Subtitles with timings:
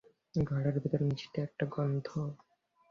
[0.43, 2.07] ঘরের ভেতর মিষ্টি একটা গন্ধ।